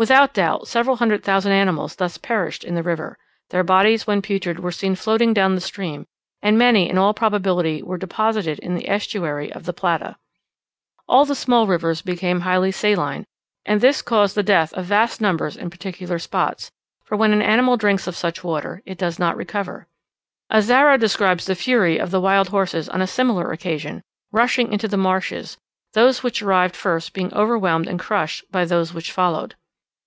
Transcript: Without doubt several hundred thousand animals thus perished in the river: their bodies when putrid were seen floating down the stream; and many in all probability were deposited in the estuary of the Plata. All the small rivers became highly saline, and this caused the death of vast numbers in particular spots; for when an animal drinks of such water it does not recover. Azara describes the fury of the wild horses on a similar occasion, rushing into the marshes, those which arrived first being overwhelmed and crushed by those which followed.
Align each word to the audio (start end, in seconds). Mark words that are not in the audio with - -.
Without 0.00 0.32
doubt 0.32 0.68
several 0.68 0.94
hundred 0.98 1.24
thousand 1.24 1.50
animals 1.50 1.96
thus 1.96 2.18
perished 2.18 2.62
in 2.62 2.76
the 2.76 2.84
river: 2.84 3.18
their 3.50 3.64
bodies 3.64 4.06
when 4.06 4.22
putrid 4.22 4.60
were 4.60 4.70
seen 4.70 4.94
floating 4.94 5.34
down 5.34 5.56
the 5.56 5.60
stream; 5.60 6.06
and 6.40 6.56
many 6.56 6.88
in 6.88 6.96
all 6.96 7.12
probability 7.12 7.82
were 7.82 7.98
deposited 7.98 8.60
in 8.60 8.76
the 8.76 8.88
estuary 8.88 9.52
of 9.52 9.64
the 9.64 9.72
Plata. 9.72 10.14
All 11.08 11.24
the 11.24 11.34
small 11.34 11.66
rivers 11.66 12.00
became 12.00 12.42
highly 12.42 12.70
saline, 12.70 13.24
and 13.66 13.80
this 13.80 14.00
caused 14.00 14.36
the 14.36 14.44
death 14.44 14.72
of 14.74 14.84
vast 14.84 15.20
numbers 15.20 15.56
in 15.56 15.68
particular 15.68 16.20
spots; 16.20 16.70
for 17.02 17.16
when 17.16 17.32
an 17.32 17.42
animal 17.42 17.76
drinks 17.76 18.06
of 18.06 18.14
such 18.14 18.44
water 18.44 18.80
it 18.86 18.98
does 18.98 19.18
not 19.18 19.36
recover. 19.36 19.88
Azara 20.48 20.96
describes 20.96 21.46
the 21.46 21.56
fury 21.56 21.98
of 21.98 22.12
the 22.12 22.20
wild 22.20 22.50
horses 22.50 22.88
on 22.88 23.02
a 23.02 23.06
similar 23.08 23.50
occasion, 23.50 24.04
rushing 24.30 24.72
into 24.72 24.86
the 24.86 24.96
marshes, 24.96 25.58
those 25.94 26.22
which 26.22 26.40
arrived 26.40 26.76
first 26.76 27.12
being 27.12 27.34
overwhelmed 27.34 27.88
and 27.88 27.98
crushed 27.98 28.44
by 28.52 28.64
those 28.64 28.94
which 28.94 29.10
followed. 29.10 29.56